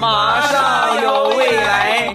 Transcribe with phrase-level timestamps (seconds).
[0.00, 2.12] 马上有未来。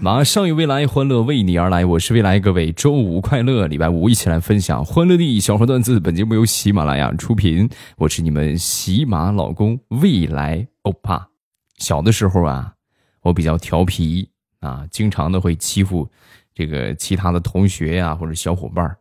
[0.00, 1.84] 马上有未来，欢乐为你而来。
[1.84, 6.00] 我是未来，各位周五快乐，礼拜五一起来分享欢乐的小说段子。
[6.00, 11.28] 本节目由喜马拉雅出品，我是你们喜马老公未来欧巴。
[11.78, 12.72] 小的时候啊，
[13.22, 14.28] 我比较调皮
[14.60, 16.08] 啊，经常的会欺负
[16.54, 18.96] 这个其他的同学呀或者小伙伴。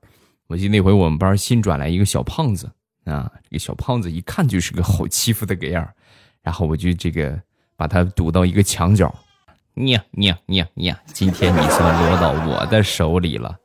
[0.48, 2.72] 我记得那回我们班新转来一个小胖子
[3.06, 5.88] 啊，这个小胖子一看就是个好欺负的个样
[6.44, 7.42] 然后我就这个
[7.76, 9.14] 把他堵到一个墙角。
[9.76, 11.00] 呀呀呀呀！
[11.08, 13.58] 今天你算落到我的手里了。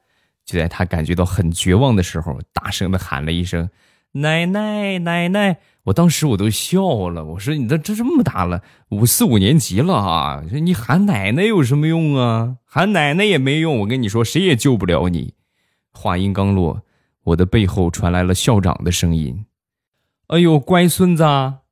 [0.45, 3.71] 就在他感觉到很绝望的时候，大声的喊了一声
[4.13, 7.25] ：“奶奶，奶奶！”我当时我都笑了。
[7.25, 10.43] 我说：“你都这这么大了，五四五年级了啊！
[10.51, 12.57] 你喊奶奶有什么用啊？
[12.65, 13.79] 喊奶奶也没用。
[13.79, 15.35] 我跟你说，谁也救不了你。”
[15.95, 16.83] 话音刚落，
[17.31, 19.45] 我的背后传来了校长的声音
[20.29, 21.25] ：“哎呦，乖孙子，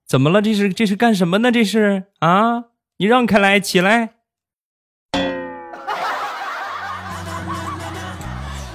[0.06, 0.42] 怎么了？
[0.42, 1.50] 这是这是干什么呢？
[1.50, 2.66] 这是啊！
[2.98, 4.14] 你让开来，起来。”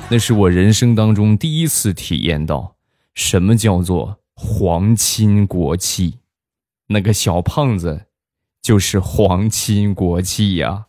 [0.09, 2.75] 那是我人生当中第一次体验到
[3.13, 6.19] 什么叫做皇亲国戚，
[6.87, 8.07] 那个小胖子
[8.61, 10.87] 就是皇亲国戚呀。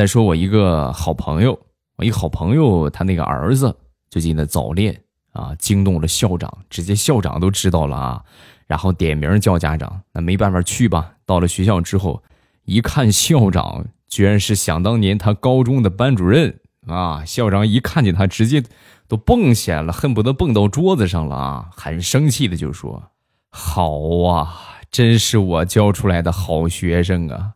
[0.00, 1.60] 再说我一个好朋友，
[1.96, 3.76] 我一好朋友他那个儿子
[4.08, 4.98] 最近的早恋
[5.32, 8.24] 啊，惊动了校长，直接校长都知道了啊。
[8.66, 11.12] 然后点名叫家长，那没办法去吧。
[11.26, 12.22] 到了学校之后，
[12.64, 17.22] 一看校长居然是想当年他高中的班主任啊！
[17.26, 18.64] 校长一看见他，直接
[19.06, 21.68] 都蹦起来了，恨不得蹦到桌子上了啊！
[21.76, 23.10] 很生气的就说
[23.52, 27.52] ：“好啊，真是我教出来的好学生啊！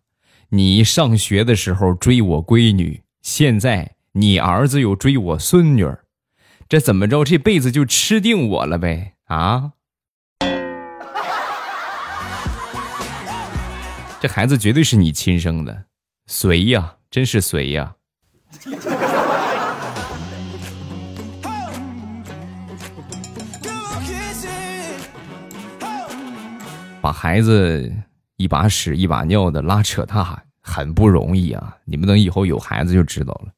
[0.55, 6.05] 你上学的时候追我闺女，现在你儿子又追我孙女儿，
[6.69, 7.25] 这怎么着？
[7.25, 9.15] 这辈子就吃定我了呗？
[9.25, 9.73] 啊！”
[14.23, 15.87] 这孩子绝对是你亲生的，
[16.29, 17.97] 随呀，真是随呀！
[27.01, 27.93] 把孩子
[28.37, 31.77] 一把屎一把尿的拉扯大，很不容易啊！
[31.85, 33.53] 你们等以后有孩子就知道了。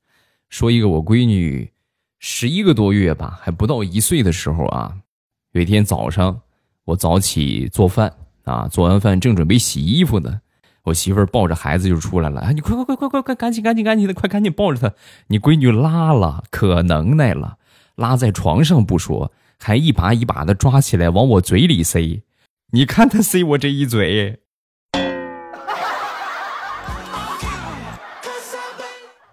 [0.49, 1.71] 说一个我闺女
[2.19, 4.93] 十一个多月吧，还不到一岁的时候啊，
[5.53, 6.41] 有一天早上
[6.85, 8.13] 我早起做饭
[8.43, 10.41] 啊，做完饭正准备洗衣服呢。
[10.83, 14.95] 我媳妇抱着孩子就出来了，啊，你快快快快快快，赶紧赶紧赶紧的，快赶紧抱着她！
[15.29, 17.59] 你闺女拉了，可能耐了，
[17.95, 22.23] 拉在床上不说，还一把一把的抓起来往我嘴里塞。
[22.73, 24.41] 你看她塞我这一嘴，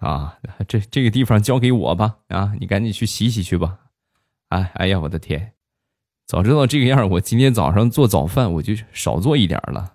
[0.04, 0.36] 啊，
[0.68, 3.78] 这这个地方交给我吧，啊，你赶紧去洗洗去吧。
[4.50, 5.52] 哎哎呀，我的天，
[6.26, 9.94] 早知道这个样，我今天早上做早饭我就少做一点了。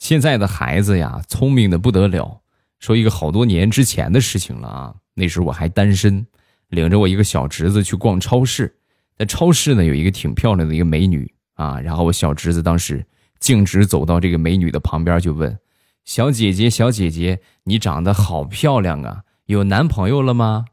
[0.00, 2.40] 现在的孩子呀，聪明的不得了。
[2.80, 6.26] 说一个好多年之前的事情了啊，那时候我还单身，
[6.66, 8.76] 领着我一个小侄子去逛超市，
[9.16, 13.04] 在超市呢有一个挺漂亮的一个美女啊，然后我小侄子当时
[13.40, 15.58] 径直走到这个美女的旁边就问
[16.04, 20.66] ：“小姐姐，小姐姐，你长得好漂亮啊，有男朋友了吗？”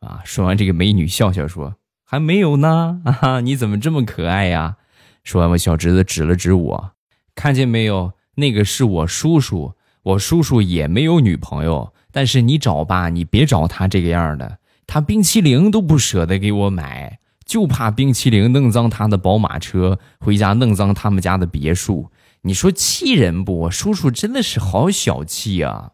[0.00, 4.76] 啊，说完这个美女笑笑说：“还没有呢。”啊，你怎么这么可爱呀？
[5.24, 6.92] 说完我小侄子指了指我，
[7.34, 8.12] 看见没有？
[8.36, 9.74] 那个是我叔叔，
[10.04, 17.18] 我叔叔也没有女朋友，但是你找吧，你别找他这个样的，他冰淇淋都不舍得给我买，
[17.48, 23.68] 就怕冰淇淋弄脏他的宝马车，回家弄脏他们家的别墅，你说气人不？
[23.70, 25.92] 叔叔真的是好小气啊！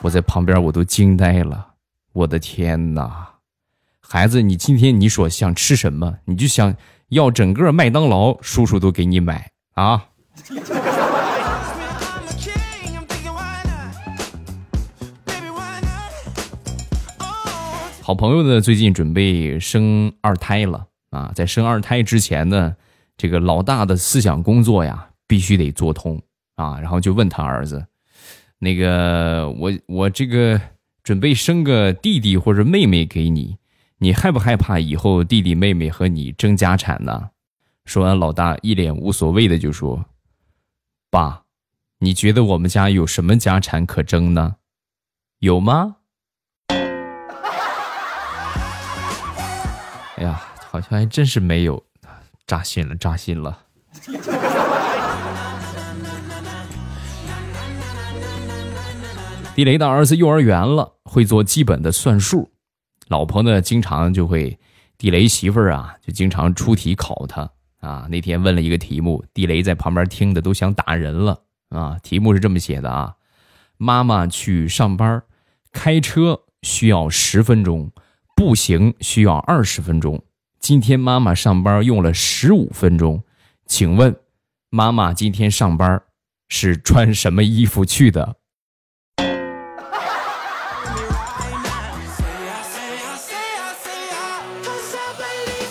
[0.00, 1.74] 我在旁边我都惊呆了，
[2.12, 3.34] 我的天哪！
[4.00, 6.74] 孩子，你今天你说想吃什么，你就想。
[7.10, 10.08] 要整个麦当劳，叔叔都给你买啊！
[18.08, 21.30] 好朋友呢，最近准备生二胎了啊！
[21.34, 22.74] 在生二胎之前呢，
[23.18, 26.18] 这个老大的思想工作呀，必须得做通
[26.54, 26.80] 啊！
[26.80, 27.86] 然后就问他儿子
[28.58, 30.58] ：“那个，我我这个
[31.02, 33.58] 准备生个弟弟或者妹妹给你。”
[34.00, 37.28] 你害不害怕以后弟弟妹妹和你争家产呢？
[37.84, 40.02] 说完，老大一脸无所谓的就说
[41.12, 41.42] ：“爸，
[41.98, 44.56] 你觉得我们家有什么家产可争呢？
[45.40, 45.96] 有吗？”
[50.18, 51.80] 哎呀，好像还真是没有。
[52.44, 53.56] 扎心了，扎心了。
[59.54, 62.50] 地雷的儿子幼儿园了，会做基本的算术。
[63.06, 64.58] 老婆呢，经常就会
[64.96, 67.48] 地雷媳妇儿啊，就经常出题考他
[67.80, 68.08] 啊。
[68.10, 71.96] 那天问了一个题目，地雷在旁边听的都想打人了啊。
[72.02, 73.14] 题目是这么写的啊：
[73.76, 75.22] 妈妈去上班，
[75.70, 77.92] 开车需要十分钟，
[78.38, 80.22] 步行需要二十分钟。
[80.60, 83.20] 今天妈妈上班用了十五分钟，
[83.66, 84.14] 请问
[84.70, 86.00] 妈妈今天上班
[86.48, 88.36] 是穿什么衣服去的？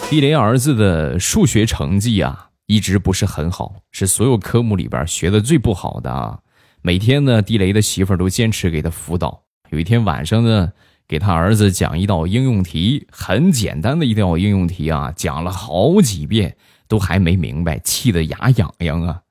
[0.09, 6.39] 地雷儿子的数学成绩啊，一直不是很好，是所有科目里边学的最不好的啊。
[6.81, 9.43] 每天呢，地雷的媳妇儿都坚持给他辅导。
[9.69, 10.73] 有一天晚上呢，
[11.07, 16.57] 给他儿子讲一道应用题，很简单的一道应用题啊，讲了好几遍
[16.87, 19.21] 都还没明白，气得牙痒痒啊。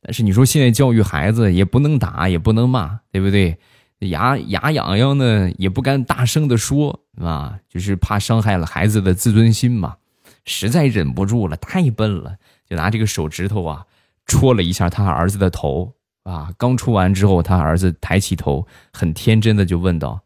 [0.00, 3.58] 但是你说现在教育孩子也不能打，也不能骂，对不对？
[4.00, 9.96] 牙牙痒痒呢，也不敢大声的说啊，就是怕伤害了孩子的自尊心嘛。
[10.44, 12.36] 实在忍不住了，太笨了，
[12.68, 13.84] 就拿这个手指头啊
[14.26, 15.94] 戳了一下他儿子的头
[16.24, 16.52] 啊。
[16.58, 20.20] 刚戳完之后，他儿子抬起头，很天真的就问道：“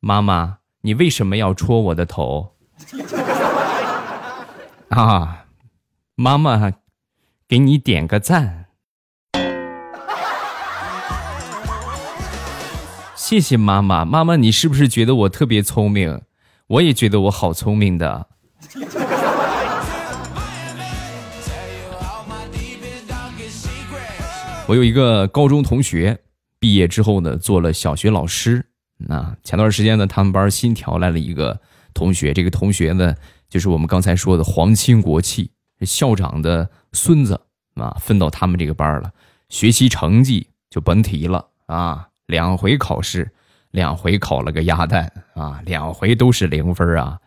[0.00, 2.54] 妈妈，你为什么要戳我的头？”
[4.88, 5.44] 啊，
[6.14, 6.72] 妈妈，
[7.46, 8.68] 给你点个赞。
[13.14, 16.22] 谢谢妈妈，妈妈，你是不是觉得我特别聪明？
[16.66, 18.26] 我也觉得我好聪明的。
[24.66, 26.18] 我有一个高中同学，
[26.58, 28.69] 毕业之后呢，做了小学老师。
[29.06, 31.60] 那前段时间呢，他们班新调来了一个
[31.94, 33.14] 同学，这个同学呢，
[33.48, 35.50] 就是我们刚才说的皇亲国戚，
[35.80, 37.40] 校长的孙子
[37.74, 39.12] 啊，分到他们这个班了。
[39.48, 43.30] 学习成绩就甭提了啊，两回考试，
[43.70, 47.18] 两回考了个鸭蛋啊，两回都是零分啊。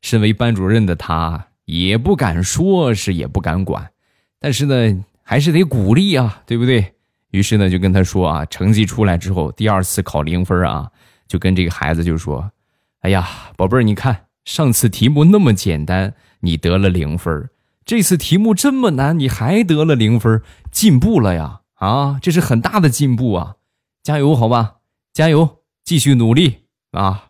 [0.00, 3.90] 身为班主任的他，也不敢说是，也不敢管，
[4.38, 5.04] 但是呢。
[5.24, 6.94] 还是得鼓励啊，对不对？
[7.30, 10.90] 于是呢，就跟他说啊，成绩出来之后，第二次考零分啊，
[11.32, 12.52] 就跟这个孩子就说
[13.00, 13.26] ：“哎呀，
[13.56, 17.48] 宝贝儿，你看上次题目那么简单，你得了零分
[17.86, 21.60] 这次题目这么难，你还得了零分进步了呀！
[21.76, 23.56] 啊，这是很大的进步啊！
[24.02, 24.74] 加油，好吧，
[25.14, 27.28] 加油，继续努力啊！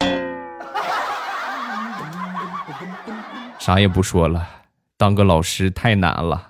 [3.58, 4.46] 啥也不说了，
[4.98, 6.48] 当个老师太难了。”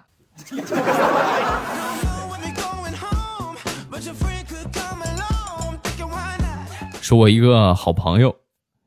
[7.10, 8.36] 说，我一个好朋友，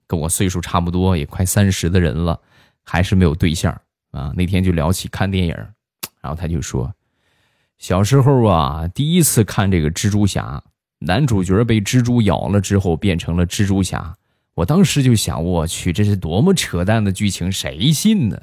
[0.08, 2.40] 跟我岁数差不多，也快三十的人了，
[2.82, 3.82] 还是没有对象
[4.12, 4.32] 啊。
[4.34, 5.54] 那天就聊起看电影，
[6.22, 6.90] 然后他就说，
[7.78, 10.64] 小时候啊，第一次看这个蜘蛛侠，
[11.00, 14.16] 男主角被蜘蛛咬了之后变成了蜘蛛侠，
[14.54, 18.40] 我当时就想，我去，这是多么扯淡的剧情，谁信呢？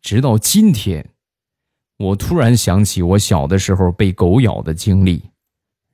[0.00, 1.10] 直到今天。
[1.98, 5.22] 我突然想起我小的时候被狗咬的经历，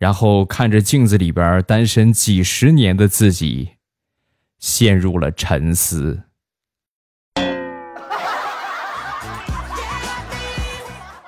[0.01, 3.73] 然后看着镜子里边单身几十年的自己，
[4.59, 6.23] 陷入了沉思。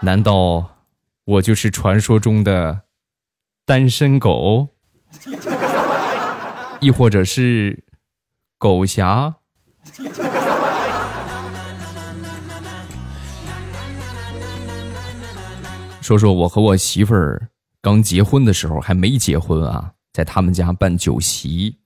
[0.01, 0.79] 难道
[1.25, 2.85] 我就是传说中的
[3.67, 4.69] 单身狗，
[6.81, 7.85] 亦或者是
[8.57, 9.35] 狗侠？
[16.01, 17.51] 说说我和我媳妇儿
[17.83, 21.77] 刚结婚的时候，还没结婚啊，在他们家办酒席。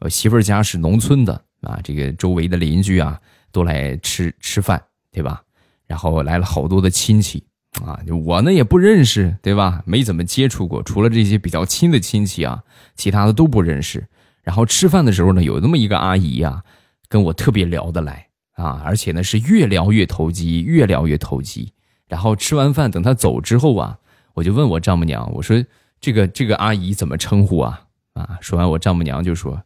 [0.00, 1.32] 我媳妇儿家是农村的
[1.62, 3.18] 啊，这个周围的邻居啊
[3.50, 5.42] 都来吃吃饭，对吧？
[5.86, 7.42] 然后来了好多的亲戚
[7.82, 9.82] 啊，我呢也不认识，对吧？
[9.86, 12.62] 没怎么接触过，除了这些比较亲的亲戚啊，
[12.94, 14.06] 其他的都不认识。
[14.42, 16.62] 然后吃饭的时候呢，有那么一个阿姨啊，
[17.08, 21.72] 跟我特别聊得来啊，而且呢是越聊越投机，越聊越投机。
[22.08, 23.98] 然后吃完饭，等她走之后啊，
[24.36, 25.64] 我就问我丈母娘，我说
[25.98, 29.62] ：“这个这个阿姨怎么称呼啊？”啊，说完我丈母娘就说：“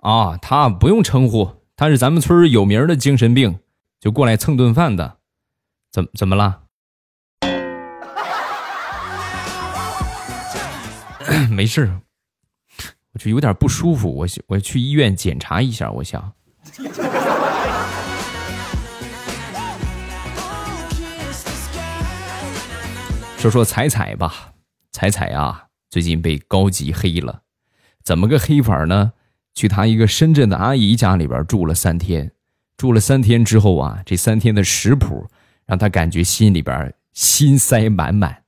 [0.00, 3.58] 啊，她不用称呼，她是咱们村有名的精神病，
[3.98, 5.16] 就过来蹭顿饭的。
[5.90, 6.60] 怎怎么了？
[11.50, 11.92] 没事，
[13.12, 16.22] 我就有点不舒服，我我去医院检查一下，我想。”
[23.46, 24.54] 说说彩彩吧，
[24.90, 27.42] 彩彩啊，最近被高级黑了，
[28.02, 29.12] 怎么个黑法呢？
[29.54, 32.32] 去他一个深圳的阿姨家里边住了三天，
[32.76, 35.28] 住了三天之后啊，这三天的食谱
[35.64, 38.42] 让他感觉心里边心塞满满。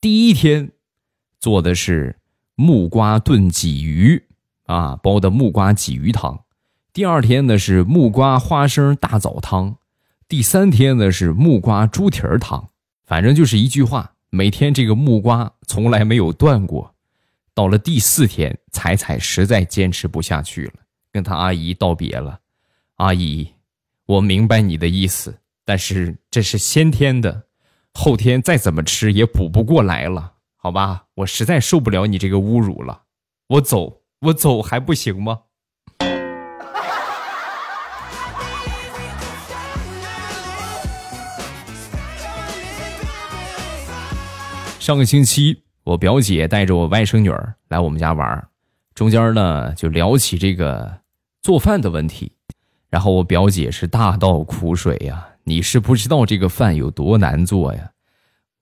[0.00, 0.70] 第一天
[1.38, 2.16] 做的是
[2.54, 4.24] 木瓜炖鲫鱼
[4.64, 6.42] 啊，煲的木瓜鲫鱼汤；
[6.94, 9.74] 第二天呢是木瓜花生大枣汤；
[10.26, 12.70] 第三天呢是木瓜猪蹄儿汤。
[13.04, 16.94] 反正就是一句话，每天这个木瓜从来没有断过。
[17.54, 20.74] 到了第四天，彩彩实在坚持不下去了，
[21.10, 22.40] 跟他阿姨道别了。
[22.96, 23.54] 阿姨，
[24.06, 27.46] 我明白你的意思，但是这是先天的，
[27.94, 31.06] 后天再怎么吃也补不过来了，好吧？
[31.14, 33.02] 我实在受不了你这个侮辱了，
[33.48, 35.40] 我走，我走还不行吗？
[44.88, 45.64] 上个星期。
[45.84, 48.48] 我表姐带着我外甥女儿来我们家玩
[48.94, 51.00] 中间呢就聊起这个
[51.42, 52.32] 做饭的问题，
[52.88, 57.90] 然后我表姐是大倒苦水呀，你是不知道这个饭有多难做呀。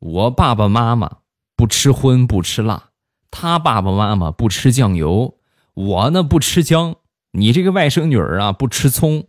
[0.00, 1.18] 我爸爸妈妈
[1.54, 2.90] 不吃荤不吃辣，
[3.30, 5.36] 他爸爸妈妈不吃酱油，
[5.74, 6.96] 我呢不吃姜，
[7.34, 9.28] 你这个外甥女儿啊不吃葱，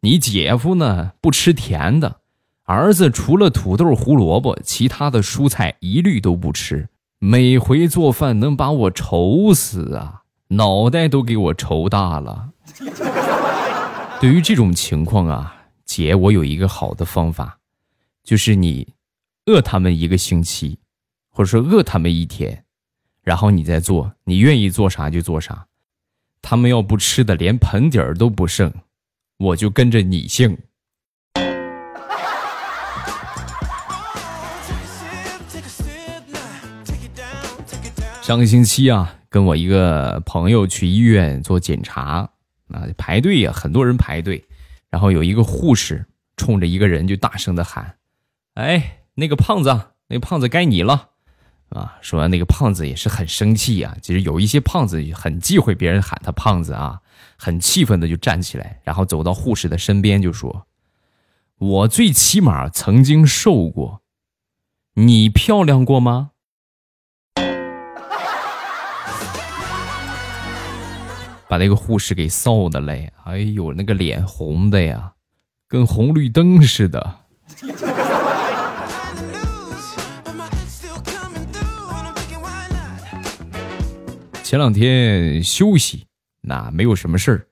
[0.00, 2.20] 你姐夫呢不吃甜的，
[2.66, 6.88] 儿子除了土豆胡萝卜，其他的蔬菜一律都不吃。
[7.20, 12.50] 每回做饭能把我愁死啊，脑袋都给我愁大了。
[14.20, 17.58] 对于这种情况啊，姐，我有一个好的方法，
[18.24, 18.94] 就是你
[19.46, 20.80] 饿他们一个星期，
[21.30, 22.64] 或者说饿他们一天，
[23.22, 25.66] 然后你再做，你愿意做啥就做啥。
[26.42, 28.72] 他们要不吃的连盆底儿都不剩，
[29.38, 30.58] 我就跟着你姓。
[38.26, 42.28] 上个星期啊，跟我一个朋友去医院做检查，
[42.72, 44.44] 啊，排队呀，很多人排队，
[44.90, 46.04] 然后有一个护士
[46.36, 47.98] 冲着一个人就大声的喊
[48.54, 49.68] ：“哎，那个胖子，
[50.08, 51.10] 那个胖子该你了！”
[51.70, 53.96] 啊，说完那个胖子也是很生气呀。
[54.02, 57.00] 其实有一些胖子很忌讳别人喊他胖子啊，
[57.36, 60.66] 很气愤的就站起来，然后走到护士的身边就说
[61.58, 64.02] ：“我最起码曾经瘦过，
[64.94, 66.32] 你漂亮过吗？”
[71.48, 75.12] 把那个护士给臊的嘞，哎呦，那个脸红的呀，
[75.68, 77.20] 跟红绿灯似的。
[84.42, 86.06] 前两天休息，
[86.40, 87.46] 那没有什么事儿，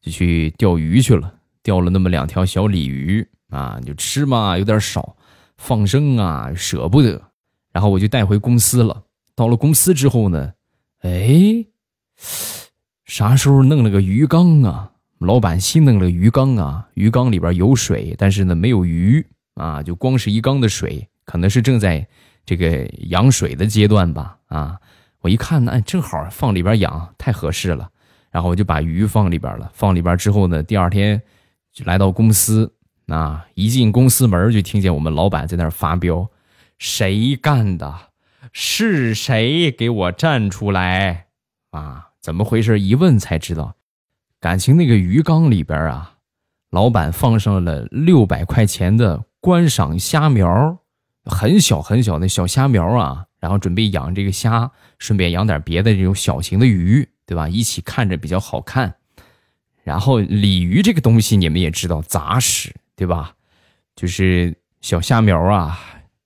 [0.00, 5.16] 就去钓鱼去了，钓了那么两条小鲤鱼啊，就吃嘛，有点少，
[5.56, 7.20] 放生啊舍不得，
[7.72, 9.04] 然后我就带回公司了。
[9.34, 10.52] 到了公司之后呢，
[11.00, 11.64] 哎。
[13.10, 14.92] 啥时候弄了个鱼缸啊？
[15.18, 19.26] 老板新弄了个鱼缸啊，鱼缸里边有水，但是呢没有鱼
[19.56, 22.06] 啊，就光是一缸的水，可能是正在
[22.46, 24.78] 这个养水的阶段吧啊！
[25.22, 27.90] 我一看呢，哎正好放里边养，太合适了。
[28.30, 29.68] 然后我就把鱼放里边了。
[29.74, 31.20] 放里边之后呢，第二天
[31.72, 32.72] 就来到公司
[33.08, 36.30] 啊，一进公司门就听见我们老板在那儿发飙
[36.78, 37.92] ：“谁干的？
[38.52, 41.26] 是谁给我站出来
[41.72, 42.78] 啊？”怎么回事？
[42.78, 43.74] 一问才知道，
[44.40, 46.16] 感情那个鱼缸里边啊，
[46.70, 50.78] 老板放上了六百块钱的观赏虾苗，
[51.24, 57.48] 很小很小的小虾苗啊，然后准备养这个虾，顺便养点别的这种小型的鱼，对吧？
[57.48, 58.94] 一起看着比较好看。
[59.82, 63.34] 然后鲤鱼这个东西你们也知道杂食，对吧？
[63.96, 65.80] 就是小虾苗啊，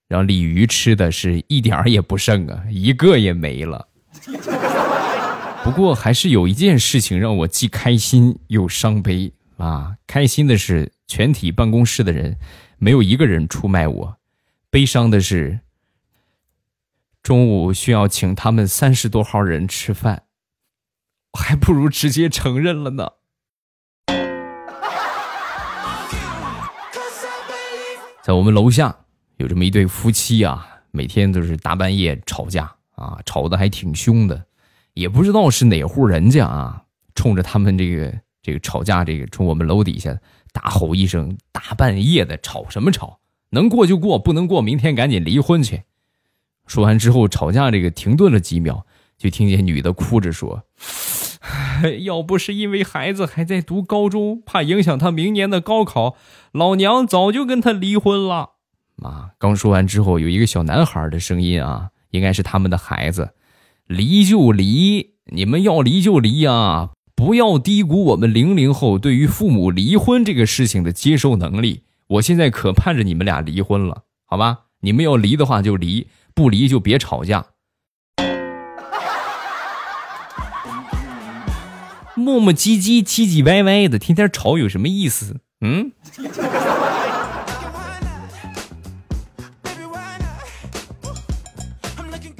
[0.08, 3.88] 让鲤鱼吃的是一点儿也不剩啊，一个也没了。
[5.64, 9.96] 不过还是有一件事情让我既开心又伤悲啊！
[10.06, 12.36] 开心的是全体办公室的人
[12.76, 14.18] 没有一个人出卖我，
[14.68, 15.60] 悲伤的是
[17.22, 20.24] 中午需要请他们三十多号人吃饭，
[21.32, 23.08] 还不如直接承认了呢。
[28.22, 28.94] 在我们楼下
[29.38, 34.44] 有这么一对夫妻啊，每天都是大半夜吵架啊，吵得还挺凶的。
[34.94, 36.84] 也不知道是哪户人家啊，
[37.14, 40.18] 冲着他们这个这个吵架，这个冲我们楼底下
[40.52, 43.18] 大吼一声，大半夜的吵什么吵？
[43.50, 45.82] 能过就过，不能过，明天赶紧离婚去。
[46.66, 48.86] 说完之后，吵架这个停顿了几秒，
[49.18, 50.64] 就听见女的哭着说
[52.02, 56.16] ：“要不是因为孩子还在读高中，怕影响他明年的高考，
[56.52, 58.52] 老娘早就跟他离婚了。”
[59.02, 63.34] 啊，刚说完之后，有一个小男孩的声音啊，应该是他们的孩子。
[63.86, 66.90] 离就离，你们要离就离呀！
[67.14, 71.82] 不要低估我们零零后对于父母离婚这个事情的接受能力。
[72.08, 74.60] 我现在可盼着你们俩离婚了，好吧？
[74.80, 77.46] 你们要离的话就离，不离就别吵架。
[82.16, 85.40] 磨磨唧唧、唧唧歪歪的，天天吵有什么意思？
[85.60, 85.92] 嗯？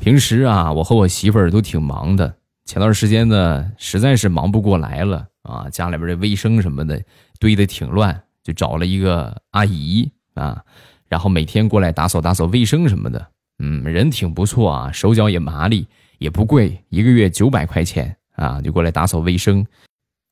[0.05, 2.35] 平时啊，我和我媳妇儿都挺忙的。
[2.67, 7.03] 前段时间呢，实在是忙不过来了啊，家里边的卫生什么的
[7.41, 10.63] 堆得挺乱，就找了一个阿姨啊，
[11.09, 13.29] 然后每天过来打扫打扫卫生什么的。
[13.61, 19.65] 嗯，人挺不错啊，手脚也麻利，也不贵，一个月九百块钱啊，就过来打扫卫生。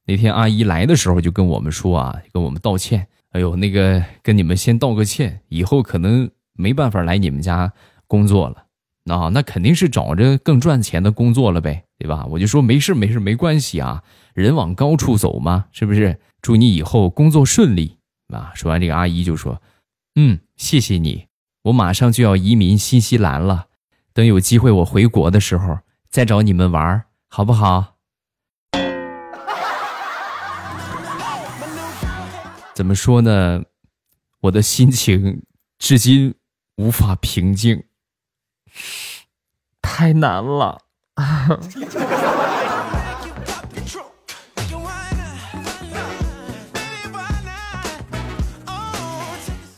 [0.04, 3.06] 那天阿姨来的时候就跟我们说啊，跟我们道歉。
[3.30, 7.72] 哎呦，那个跟你们先道个歉，以后可能没办法来你们家
[8.06, 8.61] 工作了。
[9.04, 12.24] 那那肯定是找着更赚钱的工作了呗，对吧？
[12.26, 14.02] 我就说没事没事没关系啊，
[14.34, 16.18] 人往高处走嘛，是不是？
[16.40, 18.52] 祝你以后工作顺利啊！
[18.54, 19.60] 说完这个，阿姨就说
[20.16, 21.26] ：“嗯，谢谢你，
[21.62, 23.66] 我马上就要移民新西兰了，
[24.12, 25.78] 等有机会我回国的时候
[26.08, 27.94] 再找你们玩，好不好？”
[32.74, 33.62] 怎么说呢？
[34.40, 35.42] 我的心情
[35.78, 36.34] 至今
[36.76, 37.84] 无法平静。
[39.80, 40.80] 太难了。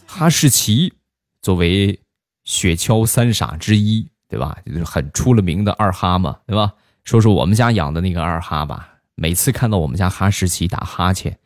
[0.07, 0.95] 哈士奇
[1.43, 2.01] 作为
[2.45, 4.57] 雪橇三傻之一，对吧？
[4.65, 6.73] 就是很出了名的二哈嘛，对吧？
[7.03, 8.91] 说说我们家养的那个二哈吧。
[9.17, 11.37] 每次看到我们家哈士奇打哈欠，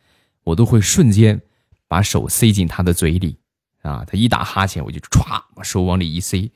[0.44, 1.40] 我都会瞬间
[1.86, 3.38] 把手塞进它的嘴里
[3.82, 4.04] 啊！
[4.06, 6.50] 它一打哈欠，我就歘把手往里一塞。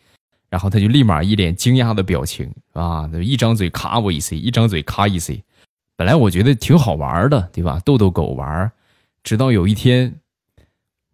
[0.52, 5.42] 然后他就立马一脸惊讶的表情啊，一张嘴咔我一塞，一张嘴咔一塞。
[5.96, 7.80] 本来我觉得挺好玩的，对吧？
[7.86, 8.70] 逗逗狗玩。
[9.22, 10.20] 直到有一天，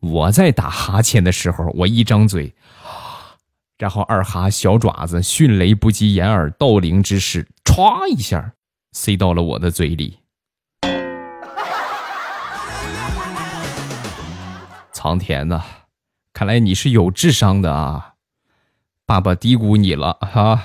[0.01, 2.53] 我在打哈欠的时候，我一张嘴，
[3.79, 8.55] 然后二哈小爪子迅雷不及掩耳盗铃之势，歘一下
[8.91, 10.19] 塞到了我的嘴里。
[14.93, 15.63] 苍田呐，
[16.33, 18.15] 看来你是有智商的啊。
[19.09, 20.63] 爸爸低估你了哈。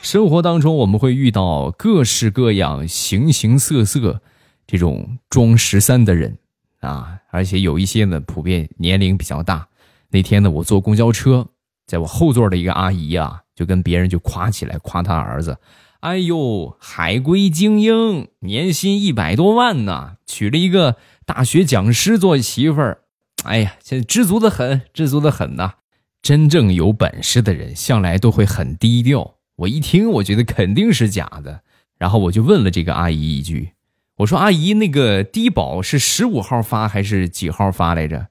[0.00, 4.22] 生活当中，我们会遇到各式各样、形形色色
[4.66, 6.38] 这种装十三的人
[6.80, 9.68] 啊，而且有一些呢，普遍年龄比较大。
[10.08, 11.46] 那天呢，我坐公交车，
[11.86, 15.58] 在我后座的一个阿姨啊，就跟别人就夸起来，夸他儿子。
[16.00, 22.98] 哎呦，海归精英，年薪一百多万呢，娶了一个大学讲师做媳妇儿。
[23.44, 25.74] 哎呀，现在知足的很，知足的很呐。
[26.22, 29.34] 真正有本事的人，向来都会很低调。
[29.56, 31.60] 我一听，我觉得肯定是假的。
[31.98, 33.72] 然后我就问了这个阿姨一句
[34.18, 38.28] ：“我说阿姨，那个低保是十五号发还是几号发来着？”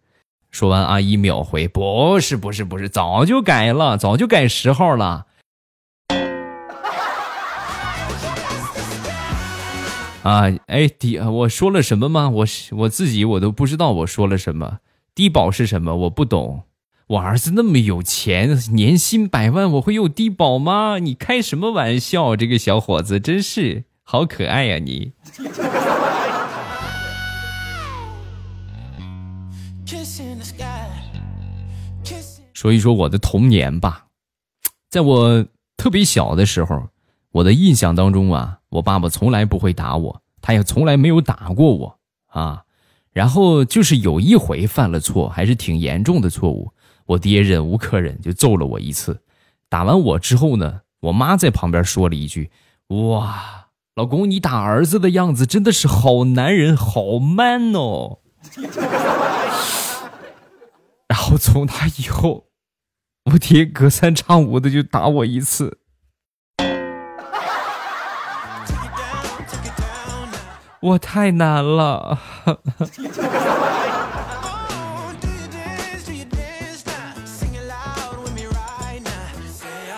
[0.51, 5.27] 说完，阿姨秒回：“不是，不是，不是，早就改了，早就改十号了。”
[10.23, 12.29] 啊，哎，低，我说了什么吗？
[12.29, 14.79] 我我自己我都不知道我说了什么。
[15.13, 15.93] 低保是什么？
[15.97, 16.63] 我不懂。
[17.07, 20.99] 我儿子那么有钱，年薪百万，我会有低保吗？
[20.99, 22.37] 你开什么玩笑？
[22.37, 24.77] 这个小伙子真是好可爱呀！
[24.77, 25.11] 你。
[32.53, 34.05] 说一说我的童年吧，
[34.89, 36.87] 在我特别小的时候。
[37.33, 42.63] 我的印象当中啊，我爸爸从来不会打我，他也从来没有打过我啊。
[43.11, 46.73] 然后就是有一回犯了错，还是挺严重的错误，
[47.05, 49.21] 我爹忍无可忍，就揍了我一次。
[49.69, 52.49] 打完我之后呢，我妈在旁边说了一句
[52.89, 58.21] ：“哇，老公，你打儿子的样子真的是好男人，好 man 哦。”
[61.07, 62.45] 然后从那以后，
[63.25, 65.77] 我爹隔三差五的就打我一次。
[70.83, 72.19] 我太难了。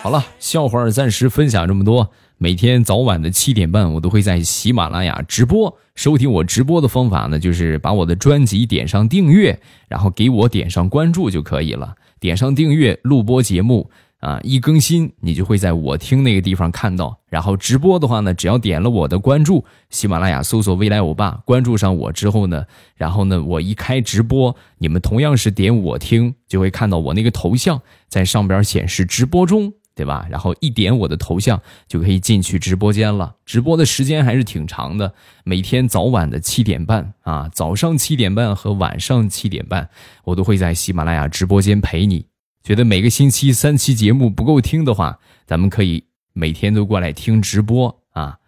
[0.00, 2.08] 好了，笑话暂时分享这么多。
[2.38, 5.76] 每天早晚的七点半，我都会在喜马拉雅直播。
[5.96, 11.96] 收听我直播的方法呢，就是把我的专辑点上订阅，然后给我点上关注就可以了。
[12.20, 13.90] 点上订阅，录播节目。
[14.20, 17.18] 啊，一更新你就会在我听那个地方看到。
[17.28, 29.72] 然后直播的话呢，只要点了我的关注，喜马拉雅搜索“未来欧巴”，关注上我之后呢，然后呢，我一开直播，你们同样是点我听，就会看到我那个头像在上边显示直播中。
[29.96, 30.26] 对吧？
[30.28, 33.36] 然后一点我的头像就可以进去直播间了。
[33.46, 39.88] 直播的时间还是挺长的，每天早晚的七点半啊，早上七点半和晚上七点半，
[40.24, 42.26] 我都会在喜马拉雅直播间陪你。
[42.66, 48.40] 觉得每个星期三期节目不够听的话，咱们可以每天都过来听直播啊。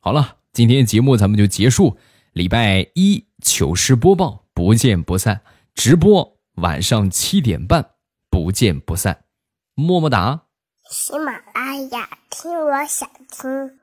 [0.00, 1.96] 好了，今天节目咱们就结束。
[2.32, 5.42] 礼拜一糗事播报，不见不散。
[5.76, 7.90] 直播晚上七点半，
[8.28, 9.26] 不见不散。
[9.76, 10.42] 么么哒。
[10.90, 13.78] 喜马拉雅，听我想听。